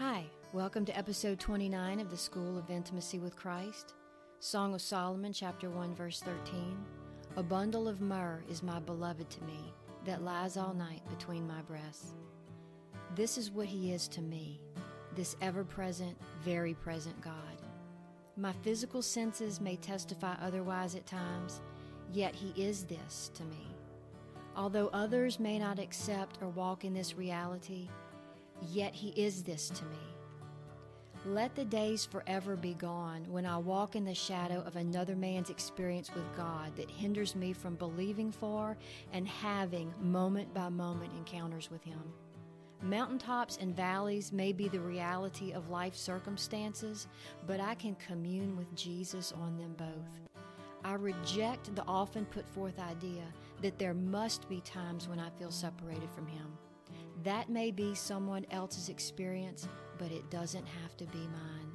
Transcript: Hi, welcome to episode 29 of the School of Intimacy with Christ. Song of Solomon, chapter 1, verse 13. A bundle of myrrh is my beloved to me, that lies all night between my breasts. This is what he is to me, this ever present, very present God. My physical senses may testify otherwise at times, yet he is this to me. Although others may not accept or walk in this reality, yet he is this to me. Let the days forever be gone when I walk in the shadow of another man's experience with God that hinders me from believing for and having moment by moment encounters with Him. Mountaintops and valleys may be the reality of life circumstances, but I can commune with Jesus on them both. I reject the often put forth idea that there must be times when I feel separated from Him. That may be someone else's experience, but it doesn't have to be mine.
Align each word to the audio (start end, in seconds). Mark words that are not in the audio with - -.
Hi, 0.00 0.24
welcome 0.54 0.86
to 0.86 0.96
episode 0.96 1.38
29 1.38 2.00
of 2.00 2.08
the 2.08 2.16
School 2.16 2.56
of 2.56 2.70
Intimacy 2.70 3.18
with 3.18 3.36
Christ. 3.36 3.92
Song 4.38 4.72
of 4.72 4.80
Solomon, 4.80 5.30
chapter 5.30 5.68
1, 5.68 5.94
verse 5.94 6.20
13. 6.20 6.78
A 7.36 7.42
bundle 7.42 7.86
of 7.86 8.00
myrrh 8.00 8.42
is 8.48 8.62
my 8.62 8.80
beloved 8.80 9.28
to 9.28 9.44
me, 9.44 9.74
that 10.06 10.22
lies 10.24 10.56
all 10.56 10.72
night 10.72 11.02
between 11.10 11.46
my 11.46 11.60
breasts. 11.68 12.14
This 13.14 13.36
is 13.36 13.50
what 13.50 13.66
he 13.66 13.92
is 13.92 14.08
to 14.08 14.22
me, 14.22 14.62
this 15.16 15.36
ever 15.42 15.64
present, 15.64 16.16
very 16.42 16.72
present 16.72 17.20
God. 17.20 17.60
My 18.38 18.54
physical 18.54 19.02
senses 19.02 19.60
may 19.60 19.76
testify 19.76 20.34
otherwise 20.40 20.94
at 20.94 21.04
times, 21.04 21.60
yet 22.10 22.34
he 22.34 22.58
is 22.58 22.84
this 22.84 23.30
to 23.34 23.44
me. 23.44 23.76
Although 24.56 24.88
others 24.94 25.38
may 25.38 25.58
not 25.58 25.78
accept 25.78 26.38
or 26.40 26.48
walk 26.48 26.86
in 26.86 26.94
this 26.94 27.18
reality, 27.18 27.90
yet 28.68 28.94
he 28.94 29.08
is 29.10 29.42
this 29.42 29.68
to 29.70 29.84
me. 29.84 29.98
Let 31.26 31.54
the 31.54 31.66
days 31.66 32.06
forever 32.06 32.56
be 32.56 32.72
gone 32.72 33.26
when 33.28 33.44
I 33.44 33.58
walk 33.58 33.94
in 33.94 34.06
the 34.06 34.14
shadow 34.14 34.62
of 34.66 34.76
another 34.76 35.14
man's 35.14 35.50
experience 35.50 36.10
with 36.14 36.24
God 36.34 36.74
that 36.76 36.90
hinders 36.90 37.36
me 37.36 37.52
from 37.52 37.74
believing 37.74 38.32
for 38.32 38.74
and 39.12 39.28
having 39.28 39.92
moment 40.00 40.54
by 40.54 40.70
moment 40.70 41.12
encounters 41.18 41.70
with 41.70 41.84
Him. 41.84 42.00
Mountaintops 42.82 43.58
and 43.60 43.76
valleys 43.76 44.32
may 44.32 44.52
be 44.52 44.66
the 44.68 44.80
reality 44.80 45.52
of 45.52 45.68
life 45.68 45.94
circumstances, 45.94 47.06
but 47.46 47.60
I 47.60 47.74
can 47.74 47.96
commune 47.96 48.56
with 48.56 48.74
Jesus 48.74 49.32
on 49.32 49.58
them 49.58 49.74
both. 49.76 50.42
I 50.82 50.94
reject 50.94 51.74
the 51.74 51.84
often 51.86 52.24
put 52.24 52.48
forth 52.48 52.78
idea 52.78 53.24
that 53.60 53.78
there 53.78 53.92
must 53.92 54.48
be 54.48 54.62
times 54.62 55.06
when 55.06 55.18
I 55.18 55.28
feel 55.38 55.50
separated 55.50 56.08
from 56.14 56.26
Him. 56.26 56.56
That 57.24 57.50
may 57.50 57.70
be 57.70 57.94
someone 57.94 58.46
else's 58.50 58.88
experience, 58.88 59.68
but 59.98 60.10
it 60.10 60.28
doesn't 60.30 60.66
have 60.66 60.96
to 60.96 61.06
be 61.06 61.18
mine. 61.18 61.72